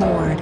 [0.00, 0.38] aboard.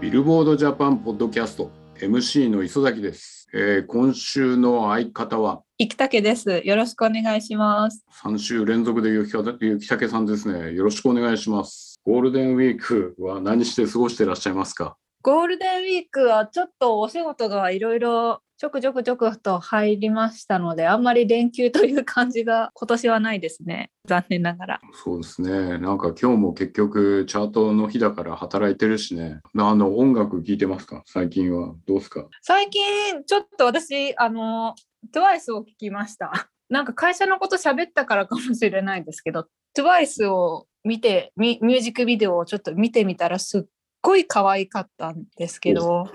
[0.00, 6.62] ビルボードジャパンポッドキャスト MC の磯崎です、えー今週の相方は生竹です。
[6.64, 8.04] よろしくお願いします。
[8.22, 14.96] 3週連続で雪か雪竹さんですねよろしくお願いしますゴールデンウィークは何して過ごしてらっしゃいますか？
[15.22, 23.90] ゴールデンウィークはちょっとお仕事がいろいろちょくちょくちょくと入りましたので、あんまり連休という感じが今年はないですね。
[24.06, 24.80] 残念ながら。
[25.04, 31.02] そうですねなんか今日も結局チャートの日だから働いてるしねあの音楽聴いてますか？
[31.04, 32.26] 最近はどうですか？
[32.40, 34.74] 最近ちょっと私、あの、
[35.12, 36.48] TWICE を聞きました。
[36.70, 43.62] なんか会社のこと喋ったからかもしれないですけど、TWICE を見てミ、ミュージックビデオをちょっと見てみたらすっ
[44.00, 46.06] ごい可愛かったんですけど、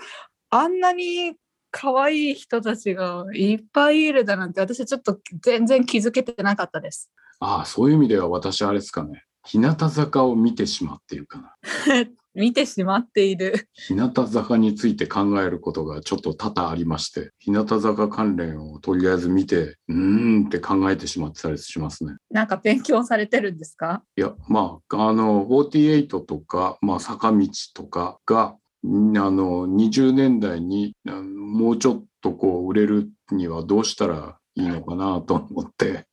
[0.50, 1.36] あんなに
[1.72, 7.10] 可愛い人たちがいっぱいいるだなんて私ちょっと全然気づけてなかったです。
[7.40, 11.56] ああそういう意味では私あれですかね日向坂を見てしまっているかな
[12.36, 13.68] 見てしまっている。
[13.74, 22.14] 日向坂について考えることがちょっと多々ありまして、日向坂関連をとりあえず見て、うーんって考えてしまってたりしますね。
[22.30, 24.02] なんか勉強されてるんですか？
[24.16, 36.06] いや、まあ、あの、48とか、まあ、坂道とかが、んあの、20年代にあのもうちょっとこう、売れるにはどうしたらいいのかなと思って、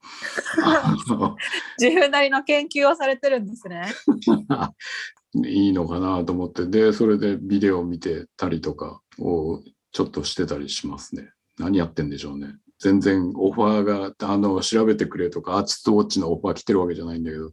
[1.78, 3.86] 自分なりの研究をされてるんですね。
[5.46, 11.32] いいのかなと思って、で、それでビデオを見てたりとかをちょっとしてたりしますね。
[11.58, 12.54] 何やってんでしょうね。
[12.78, 17.50] 全然オファーが、あの、調べてくれとか、アーティストウォッチのオファー来てるわけじゃないんだけど、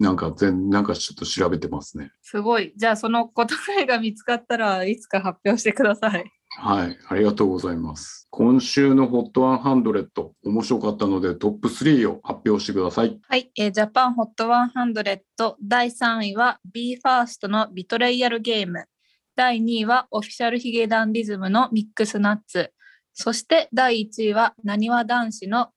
[0.00, 2.10] なんか全、なんかちょっと調べてますね。
[2.22, 2.72] すごい。
[2.76, 6.24] じゃあその答えが見つかったらいつか発表してください。
[6.58, 8.26] はい、ありがとうございます。
[8.30, 13.18] 今週の HOT100、面白かったのでトップ3を発表してください。
[13.26, 18.84] はい、えージャパンホット100第3位は BE:FIRST のビトレイヤルゲーム。
[19.34, 22.72] 第2位はオフィシャルヒゲダンリズムのミックスナッツ。
[23.14, 25.68] そして第1位はなにわ男子の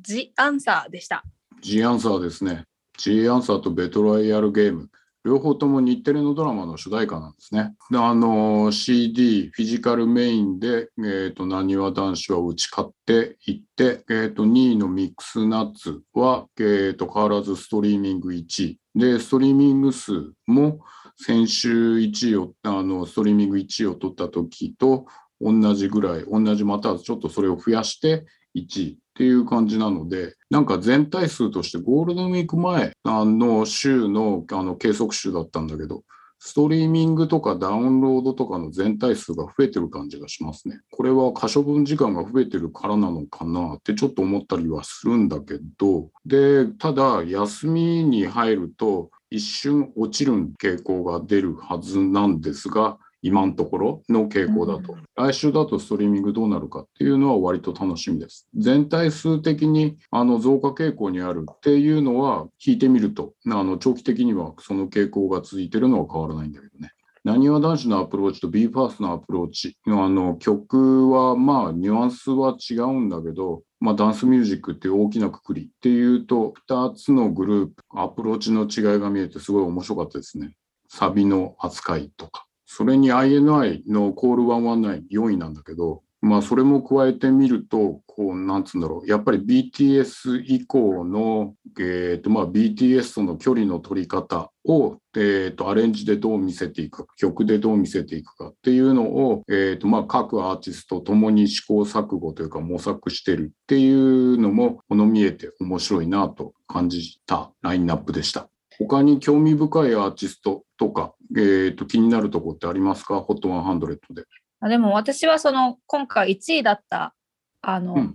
[0.00, 1.24] The Answer でした。
[1.60, 2.64] G アンサーですね。
[2.98, 4.90] G アンサーとベトロイヤルゲーム。
[5.24, 7.74] 両方とも日テレのドラマの主題歌なんですね。
[7.94, 18.78] あの CD、フィジカルメインで、なにわ男子は打ち勝っていって、えー、と2位のミックスナッツは、えー、と変わらずストリーミング1位。
[18.94, 20.80] で、ストリーミング数も
[21.16, 25.06] 先週1位を、あのストリーミング1位を取った時と
[25.44, 28.24] 同じぐらい、同じまたはちょっとそれを増やして
[28.56, 36.02] 1位っていう感じなので、なんか全体数としてゴールデンウィーク前あの週のあの計測週だったんだけど、
[36.38, 40.80] ストリーミングとかダウンロードとかの全体数が増えてる感じがしますね。
[40.90, 58.46] これは可処分時間が増えてるからなのかなってちょっと思ったりはするんだけど、で、ただ休みに入ると一瞬落ちる傾向が出るはずなんですが、今のところの傾向だと、来週だとストリーミングどうなるかっていうのは割と楽しみです。
[58.54, 66.92] 全体数的にあの増加傾向にあるっていうのは引いてみると、あの長期的にはその傾向が続いてるのは変わらないんだけどね。
[67.24, 80.54] なにわ男子のアプローチと BE:FIRST のアプローチあの曲はまあニュアンスは違うんだけど、まあ、ダンスミュージックっていう大きなくくりっていうと2つのグループアプローチの違いが見えてすごい面白かったですね。
[80.88, 82.43] サビの扱いとか。
[82.66, 108.48] それに INI のコール119、4位なんだけど、まあそれも加えてみると、こう、なんつうんだろう、やっぱり BTS 以降の、えっ、と、まあ BTS との距離の取り方を、えっ、と、アレンジでどう見せていくか、曲でどう見せていくかっていうのを、えっ、と、まあ各アーティストともに試行錯誤というか模索してるっていうのも、この見えて面白いなと感じたラインナップでした。
[108.78, 114.24] 他に興味深いアーティストとか、えー、と気になるところってありますか ?HOT100 で。
[114.60, 117.14] あでも私はその今回1位だった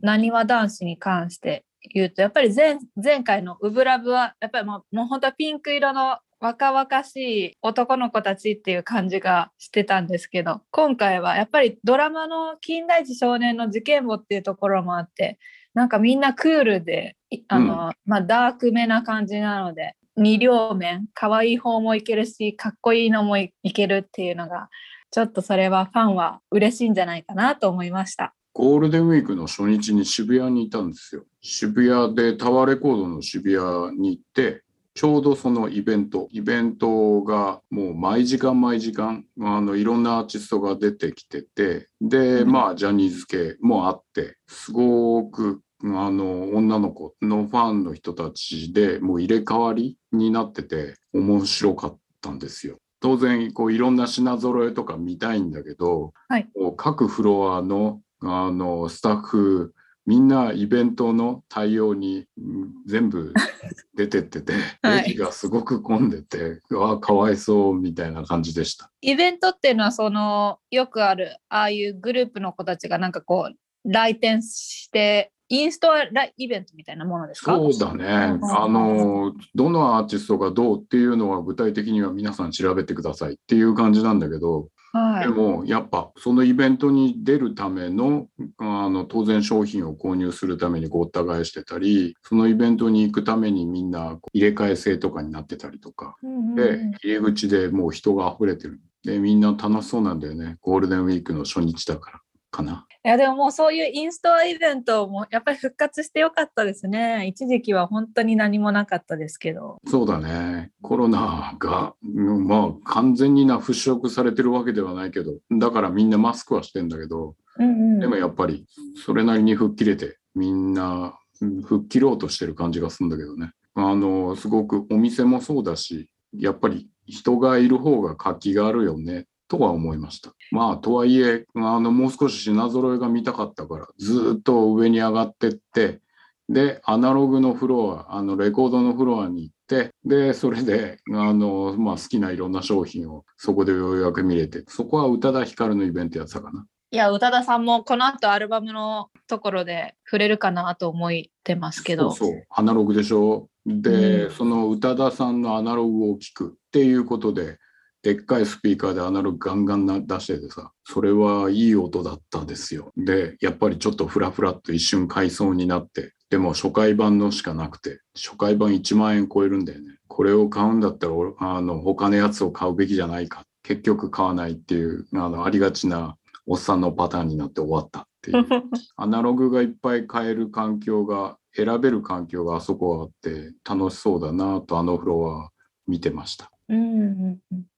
[0.02, 1.64] なにわ男子に関して
[1.94, 7.16] 言うとやっぱり前前回の「ウブラブ」はやっぱりもうもう本当はピンク色の若々し
[7.50, 15.38] い男の子たちっていう感じがしてたんですけど今回はやっぱりドラマの「金田一少年の事件簿」っていうところもあって
[15.74, 24.70] なんかみんなクールでいあの、まあ、ダークめな感じなので二両面可愛い方もいけるしかっこいいのもいいけるっていうのが
[25.12, 28.34] ちょっとそれはファンは嬉しいんじゃないかなと思いました。
[28.54, 31.24] ゴールデンウィークの初日に渋谷にいたんですよ。
[31.42, 34.64] 渋谷でタワーレコードの渋谷に行って、
[34.94, 52.78] ちょうどそのイベント、イベントがもう毎時間毎時間、あのいろんなアーティストが出てきてて、で、うんまあジャニーズ系もあって、すごくあの女の子のファンの人たちでもう入れ替わりになってて面白かっったんですよ。
[53.02, 59.74] 当然こういろんな品揃えとか見たいんだけど、はい各フロアのあのスタッフ
[60.06, 63.34] みんなイベントの対応にうん全部
[63.96, 68.92] 出てってて、はいレジがすごく混んでて、うわかわいそうみたいな感じでした。
[69.02, 77.56] イベントっていうのはそのよくあるああいうグループの子たちがなんかこう来店してインストアライベントみたいなものですか？
[77.56, 78.40] そうだね。
[78.42, 85.28] あの、どのアーティストがどうっていうのは具体的には皆さん調べてくださいっていう感じなんだけど、はい。
[85.28, 96.16] でもやっぱそのイベントに出るためのあの当然商品を購入するためにごった返してたりそのイベントに行くためにみんな入れ替え制とかになってたりとか。
[96.24, 96.92] うんうんでうん。
[96.92, 98.80] 入り口でもう人が溢れてる。
[99.04, 100.58] でみんな楽しそうなんだよね。
[100.62, 102.20] ゴールデンウィークの初日だから
[102.50, 102.86] かな。
[103.06, 107.28] いやでももうそういうインストアイベントもやっぱり復活してよかったですね。
[107.28, 109.78] 一時期は本当に何もなかったですけど。
[109.88, 118.66] そうだねコロナがうんまあ完全にな払拭されてるわけではないけどだからみんなマスクはしてんだけどうんうんでもやっぱり
[119.06, 123.54] それなりに吹っ切れてみんなうん吹っ切ろうとしてる感じがするんだけどね。
[123.76, 130.32] あのすごくお店もそうだしやっぱり人がいる方が活気があるよねとは思いました。
[130.52, 136.00] まあとはいえあのもう少し品揃えが見たかったからずっと上に上がってって
[136.48, 146.66] でアナログのフロアあのレコードのフロアに行ってでそれであの、まあ、好きないろんな商品をそこでようやく見れてそこは宇多田ヒカルのイベントやってたかな。
[146.92, 151.12] いや宇多田さんもこの後アルバムのところで触れるかなと思っ
[151.44, 152.12] てますけど。
[152.12, 157.60] そうそうアナログでしょで、うんその宇多田さんのアナログを聴くっていうことで
[158.02, 162.92] でっかいスピーカーでアナログガンガンな出しててさそれはいい音だったですよ。
[162.96, 169.98] でやっぱりちょっとフラフラっと一瞬買いそうになってでも初回版のしかなくて初回版1万円超えるんだよね。
[170.08, 173.44] これを買うんだったら俺あの他のやつを買うべきじゃないか。
[173.64, 176.16] 結局買わないっていうあのありがちな
[176.46, 178.46] おっさんのパターンになって終わったっていう。
[178.96, 185.50] アナログがいっぱい買える環境が選べる環境があそこはあって楽しそうだなとあのフロア
[185.88, 186.52] 見てました。
[186.70, 187.69] うんうんうん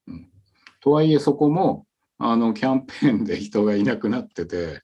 [0.82, 1.86] とはいえそこも
[2.18, 4.82] あのキャンペーンで人がいなくなってて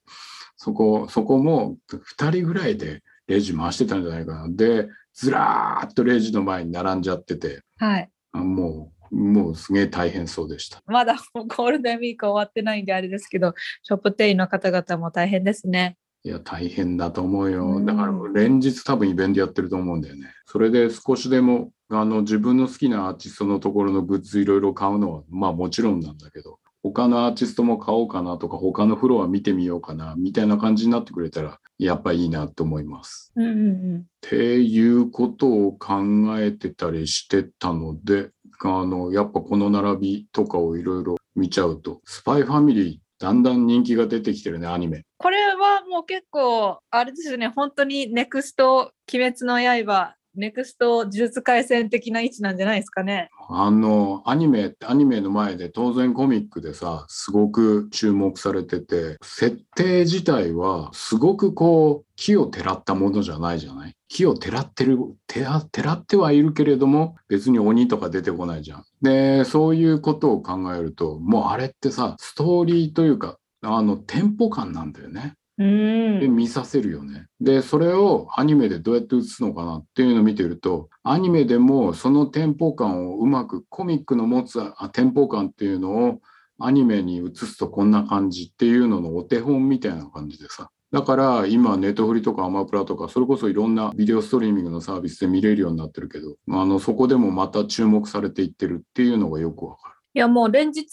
[0.56, 1.76] そこそこも
[2.18, 4.48] 2人ぐらいでレジ回してたんじゃないかな。
[4.48, 8.10] でずらーっとレジの前に並んじゃっててはい。
[8.32, 10.82] あもうもうすげえ大変そうでした。
[10.86, 15.96] まだゴールデンウィーク終わってないんであれですけど、ショップ店員の方々も大変ですね。
[16.24, 17.78] いや、大変だと思ううよ。
[17.80, 20.32] んだから、連日多分イベントやってると思うんだよね。
[20.46, 33.32] それで少しでも、あの、自分の好きなアーティストのところのグッズいろいろ買うのは、まあもちろんなんだけど、他のアーティストも買おうかなとか、他のフロア見てみようかな、みたいな感じになってくれたら、やっぱいいなと思います。
[33.36, 33.52] うんうんう
[33.98, 33.98] ん。
[34.00, 36.02] っていうことを考
[36.38, 38.30] えてたりしてたので、
[38.64, 45.02] あの、やっぱこの並びとかをいろいろ見ちゃうと、スパイファミリー、だんだん人気が出てきてるね、アニメ。
[45.18, 53.28] これはもう結構、あれですよね、本当にネクスト、鬼滅の刃、ネクスト呪術廻戦的な位置なんじゃないですかね。
[53.48, 63.94] あの、アニメ、アニメの前で当然コミックでさ、すごく注目されてて、設定自体はすごくこう、木をてらったものじゃないじゃない？
[64.06, 68.84] 木をてらってる、てら、てらってはいるけれども、別に鬼とか出てこないじゃん。
[69.02, 75.34] で、そういうことを考えると、もうあれってさ、ストーリーというか、あの、テンポ感なんだよね。
[75.58, 77.26] うんで見させるよね。
[77.40, 86.20] でそれをアニメでどうやって映すのかなっていうのを見てるとアニメでもそのテンポ感をうまくコミックの持つあテンポ感っていうのを
[86.60, 99.94] アニメに映すとこんな感じっていうののお手本みたいな感じでさだから今ネットフリとかアマプラとかそれこそいろんなビデオストリーミングのサービスで見れるようになってるけどあのそこでもまた注目されていってるっていうのがよくわかる。
[100.14, 100.88] いやもう連日、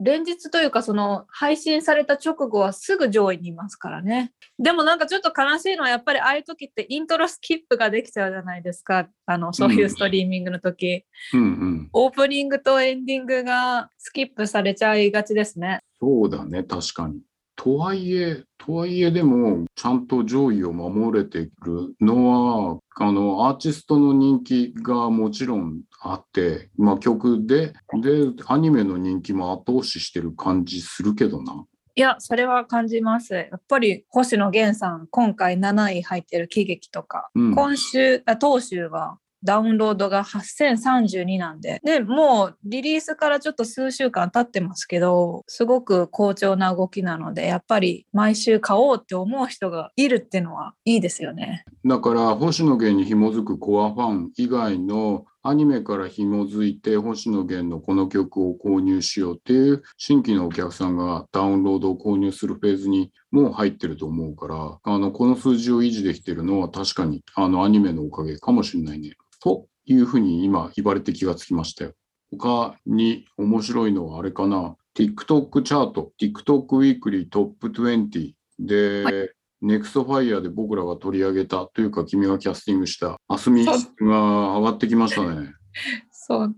[0.00, 4.32] 連日というかその配信された直後はすぐ上位にいますからね。
[4.58, 9.08] でもなんかちょっと悲しいのはやっぱりああいう時ってイントロスキップができちゃうじゃないですか。
[9.26, 15.80] あのそういうストリーミングの時、うんうんオープニングとエンディングがスキップされちゃいがちですね。
[16.00, 17.20] そうだね、確かに。
[17.58, 31.64] とはいえ、とはいえでも、ちゃんと上位を守れているのは、あの、アーティストの人気がもちろんあって、まあ曲で、で、アニメの人気も後押ししてる感じするけどな。
[31.96, 33.34] いや、それは感じます。
[33.34, 51.64] やっぱり星野源さん、今回7位入ってる喜劇とか、うん今週、あ当週はダウンロードが8032なんで、で、もうリリースからちょっと数週間経ってますけど、すごく好調な動きなので、やっぱり毎週買おうって思う人がいるっていうのはいいですよね。
[51.88, 69.12] だから星野源に紐づくコアファン以外のアニメから紐づいて星野源のこの曲を購入しようっていう新規のお客さんがダウンロードを購入するフェーズにもう入ってると思うからあのこの数字を維持できてるのは確かにあのアニメのおかげかもしれないね。
[69.40, 71.94] というふうに今言われて気がつきましたよ。
[72.30, 85.52] 他に面白いのはあれかな？TikTok チャート TikTok ウィークリートップ20で、はい NEXT FIRE で僕らが取り上げたというか君がキャスティングした asmi が上がってきましたね。
[86.10, 86.54] そう。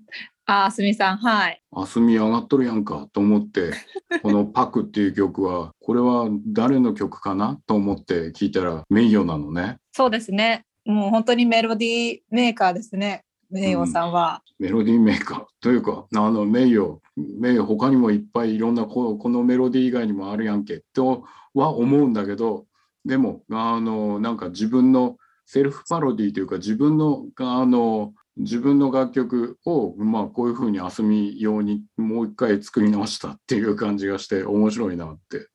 [0.47, 1.63] あ、 asmi さん、はい。
[1.73, 3.73] asmi 上がっとるやんかと思って、
[4.23, 9.77] この PAKU っていう曲は、これは誰の曲かなと思って聞いたら名誉なのね。
[9.93, 10.65] そうですね。
[10.85, 13.25] もう本当にメロディーメーカーですね。
[13.51, 22.67] 名誉さんは、うん、メロディーメーカーというかあの名誉名誉他にもいっぱいいろんなここのメロディー以外にもあるやんけとは思うんだけど
[23.05, 25.17] でもあのなんか自分の
[25.47, 35.49] セルフパロディというか自分のあの自分の楽曲を、まあ、こういうふうに遊び用にもう一回作り直したっていう感じがして面白いなって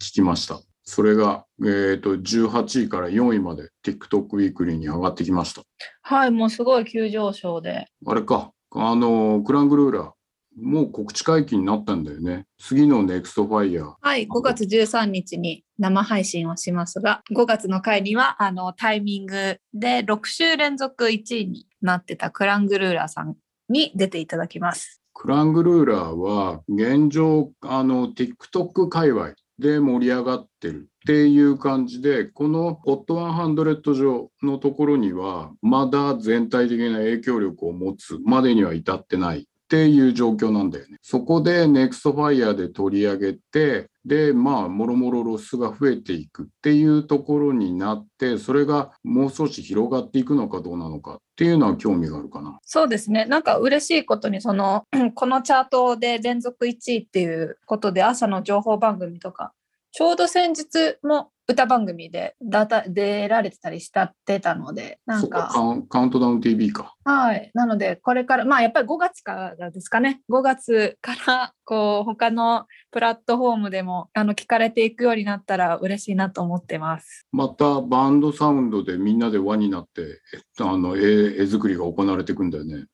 [0.00, 0.60] 聞きました。
[0.84, 5.62] それが、えーと、18位から4位まで TikTok ウィークリーに上がってきました。
[6.02, 7.86] はい、もうすごい急上昇で。
[8.06, 10.12] あれか、あの Klang Ruler、
[10.56, 12.46] もう告知解禁になったんだよね。
[12.58, 13.94] 次の NEXT FIRE。
[14.00, 23.36] はい、5月13日に生配信をしますが、5月の回にはあのタイミングで6週連続1位になってた Klang Ruler さん
[23.68, 25.00] に出ていただきます。
[25.14, 40.98] クラングルーラーは現状あの TikTok 界隈で盛り上がってるっていう感じでこの HOT100 上のところにはまだ全体的な影響力を持つまでには至ってないっていう状況なんだよね。
[41.00, 52.58] そこで NEXTFIRE で取り上げて、で、まあ、もろもろロスが増えていくっていうところになって、それがもう少し広がっていくのかどうなのかっていうのは興味があるかな。
[52.64, 53.26] そうですね。
[53.26, 59.52] なんか嬉しいことに、その、 このチャートで連続1位っていうことで、朝の情報番組とか、
[59.92, 65.50] ちょうど先日も歌番組でダタ出られてたりしたってたので、なんか
[65.88, 66.94] カウントダウン TV か。
[67.04, 67.50] はい。
[67.54, 70.20] なので、これから、まあやっぱり5月からですかね。
[70.30, 77.26] 5月からこう他のプラットフォームでもあの聞かれていくようになったら嬉しいなと思ってます。
[77.32, 80.20] またバンドサウンドでみんなで輪になって
[80.60, 82.86] あの絵絵作りが行われていくんだよね。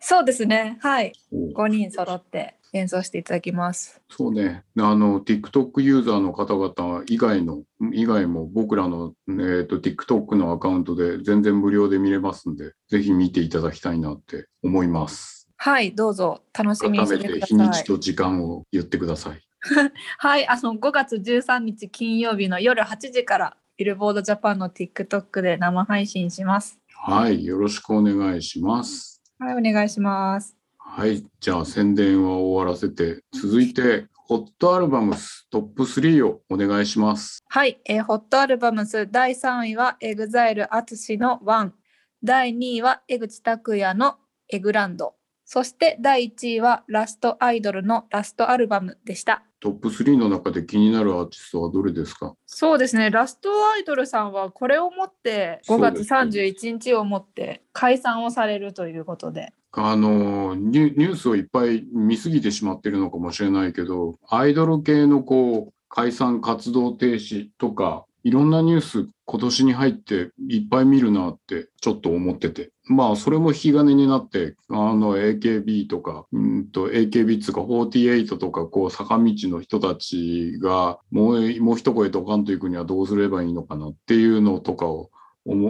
[0.00, 0.78] そうですね。
[0.80, 1.12] はい。
[1.32, 4.00] 5人揃って演奏していただきます。
[4.10, 4.64] そうね。
[4.78, 7.62] あの TikTok ユーザーの方々以外の
[7.92, 15.48] 以外も僕らのえっ、ー、と TikTok のアカウントで全然無料で見れますんで、ぜひ見ていただきたいなって思います。
[15.56, 17.40] はい、どうぞ楽しみにしてください。
[17.46, 19.40] 日にちと時間を言ってください。
[20.18, 26.80] はい、あの5月13日金曜日の夜8時からビルボードジャパンの TikTok で生配信します。
[26.88, 29.21] はい、よろしくお願いします。
[29.42, 30.56] はい、お願いします。
[30.78, 37.42] はい、じゃあ宣伝は終わらせて、続いて、ホットアルバムストップ3をお願いします。
[37.48, 41.74] はい、えー、ホットアルバムス第3位はエグザイルシのワン、
[42.22, 44.14] 第2位は江口拓也の
[44.48, 49.42] エグランド、そして第1位はラストアイドルのラストアルバムでした。
[49.62, 52.34] トップ3の中で気になるアーティストはどれですか？
[52.46, 59.52] そうですね、ラストアイドルさんはこれをもって、5月31日をもって解散をされるということで。
[59.74, 85.10] あのニュースをいっぱい見すぎてしまってるのかもしれないけどアイドル系のこう解散活動停止とかいろんなニュース今年に入っていっぱい見るなってちょっと思っててまあそれも引き金になってあの AKB とかうんと AKB っつうか48とかこう坂道の人たちがもうもう一声ドカンと行くにはどうすればいいのかなっていうのとかを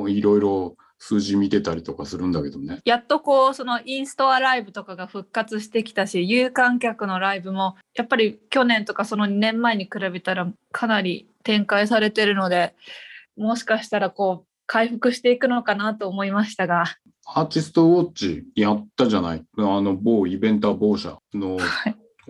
[0.09, 2.79] いろいろ数字見てたりとかするんだけどね。
[2.85, 12.77] やっとこうそのインストアライブとかが復活してきたし有観客のライブもやっぱり去年とかその2年前に比べたらかなり展開されてるので
[13.37, 16.85] もしかしたらこう回復していくのかなと思いましたが。
[17.27, 19.45] アーティストウォッチやったじゃない。
[19.59, 21.59] あの某イベンター某社の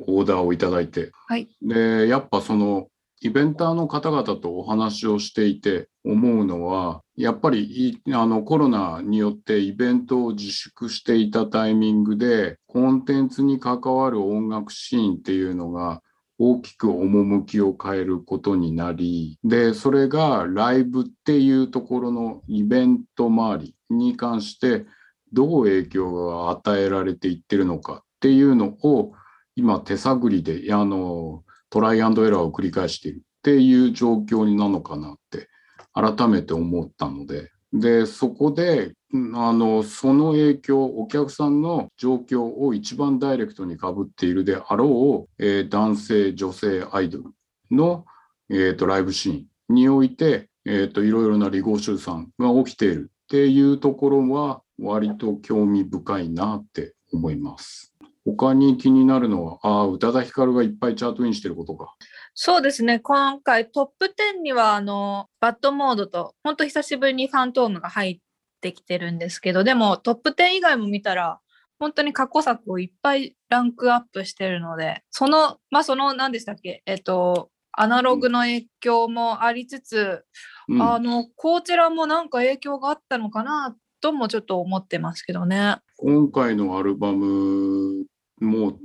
[0.07, 2.89] オーダーをいただいて、はい、でやっぱその
[3.21, 16.03] イベンターの方々とお話をしていて思うのはやっぱりあのコロナによってイベントを自粛していたタイミングでコンテンツに関わる音楽シーンっていうのが
[16.45, 24.85] 大きく趣を変えることになりでそれがライブっていうところのイベント周りに関して
[25.33, 29.13] どう影響が与えられていってるのかっていうのを
[29.55, 35.49] 今手探りであのトライアンドエラーを繰り返しているっていう状況になのかなって
[35.95, 37.53] 改めて思ったので。
[37.73, 47.25] でそこであのその影響お客さんの状況を一番ダイレクトにかぶっているであろう、えー、男性女性アイドル
[47.71, 48.07] の、
[48.49, 49.33] えーと、ライブシー
[49.73, 57.93] ンにおいて、えーと、いろいろな離合集散が起きているっていうところは割と興味深いなって思います。
[58.25, 61.95] 他に気になるのは、ああ、宇多田ヒカルがいっぱいチャートインしてることか。
[62.35, 68.19] そうですね、今回トップ10には、あの、バッドモードと、本当久しぶりにファントームが入っ
[68.63, 71.41] てきてるんですけど、でもトップ10以外も見たら、
[71.79, 80.25] 本当に過去作をいっぱいランクアップしてるので、その、まあ、その、何でしたっけ、えっと、アナログの影響もありつつ、
[80.69, 85.77] うん、あの、こちらもなんか影響があったのかなともちょっと思ってますけどね。
[85.97, 88.05] 今回のアルバム
[88.41, 88.79] も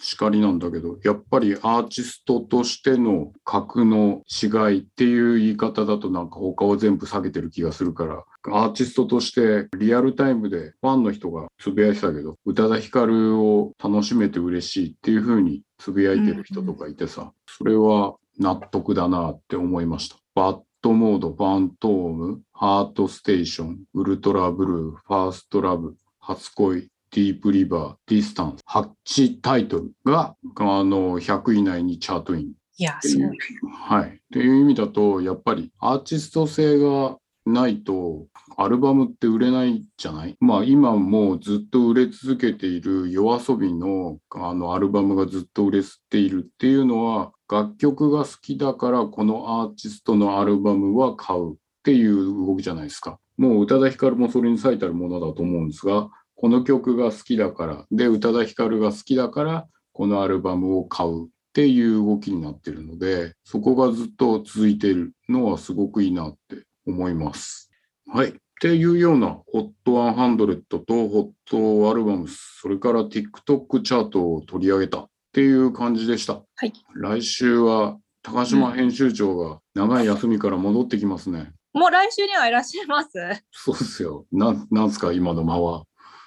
[0.00, 4.46] しかりなんだけどやっぱりアーティストとしての格の違
[4.76, 20.16] いっていう言い方だとなんか他を全部下げてる気がするからアーティストとしてリアルタイムでファンの人がつぶやいてたけど宇多田ヒカルを楽しめて嬉しいっていう風につぶやいてる人とかいてさ、それは納得だなって思いました。
[20.34, 32.52] BAD モード、 Fantôme、Heart Station、Ultra Blue、First Love、初恋、 Deep River、Distance、8タイトルがあの100位以内にチャートイン。
[32.76, 33.38] いや、すごい。
[33.72, 34.20] はい。
[34.32, 37.16] という意味だと、やっぱりアーティスト性が
[37.46, 40.34] ないとアルバムって売れないじゃない？
[40.40, 53.18] まあ今もうずっと売れ続けている YOASOBI のあのアルバムがずっと売れているっていうのは楽曲が好きだからこのアーティストのアルバムは買うっていう動きじゃないですか。
[53.36, 67.70] もう宇多田ヒカルもそれに最たるものだと思うんですがこの曲が好きだからで宇多田ヒカルが好きだからこのアルバムを買うっていう動きになってるのでそこがずっと続いているのはすごくいいなって思います。
[68.08, 68.28] はい。
[68.28, 76.34] っていうような HOT100 と HOT アルバムそれから TikTok チャートを取り上げたっていう感じでした。
[76.34, 76.72] はい。
[76.94, 81.52] 来週は高島編集長が長い休みから戻ってきますね。
[81.74, 83.10] うん、もう来週にはいらっしゃいます
[83.52, 84.26] そうですよ。
[84.32, 85.84] ななんすか今の間は。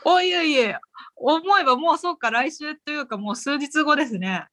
[0.10, 0.78] おいえいえ、
[1.18, 4.46] 思えばもうそうか、来週というかもう数日後ですね。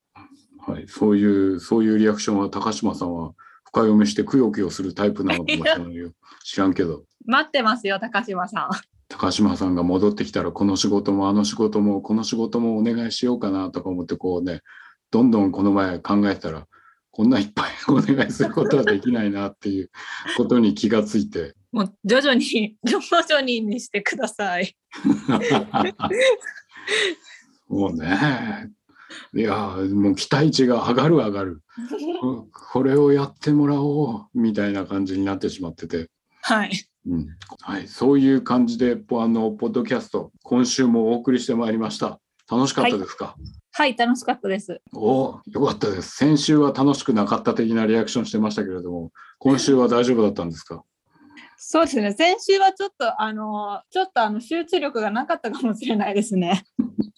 [0.67, 6.11] はい、そういう、そういうリアクションは高島さんは深読みしてくよくよするタイプなのかもしれないよ。
[6.43, 7.05] 知らんけど。
[7.25, 8.71] 待ってますよ、高島さん。
[9.09, 14.62] 高島さんが戻ってきたら、この仕事もあの仕事も、この仕事もお願いしようかなとか思って、こうね、
[15.12, 16.67] どんどんこの前考えたら、
[17.12, 19.90] こんないっぱいお願いすることはできないなっていう
[20.37, 21.55] ことに気がついて。
[21.75, 24.77] もう徐々に、 徐々ににしてください。
[27.67, 28.71] もうね、
[29.35, 31.63] いや、もう期待値が上がる上がる。
[32.71, 36.09] これをやってもらおうみたいな感じになってしまってて。
[36.43, 36.71] はい。
[37.07, 37.27] うん
[37.61, 42.19] はい、そういう感じであのポッドキャスト今週もお送りしてまいりました
[42.51, 44.81] 楽しかったですか、はいはい、楽しかったです。
[44.93, 46.17] およかったです。
[46.17, 49.11] 先週は楽しくなかった的なリアクションしてましたけれども、
[49.41, 50.85] 今週は大丈夫だったんですか？
[51.57, 52.12] そうですね。
[52.12, 56.64] 先週はちょっと、あの、ちょっとあの集中力がなかったかもしれないですね。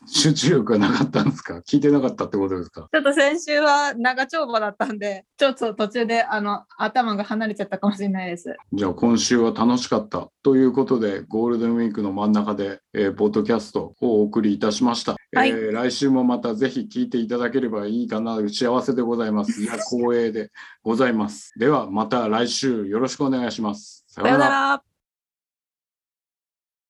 [0.08, 1.58] 集中力がなかったんですか？
[1.68, 2.88] 聞いてなかったってことですか？
[2.92, 8.54] ちょっと先週は長丁場だったんで、ちょっと途中であの頭が離れちゃったかもしれないです。
[8.72, 15.16] じゃあ今週は楽しかったということで、ゴールデンウィークの真ん中で、えー、ポッドキャストをお送りいたしました。
[15.34, 18.36] はい、えー、来週もまたぜひ聞いていただければいいかな。
[18.48, 19.60] 幸せでございます。
[19.60, 20.50] いや、光栄で
[20.84, 21.52] ございます。
[21.58, 24.05] ではまた来週よろしくお願いします。
[24.22, 24.95] さようなら。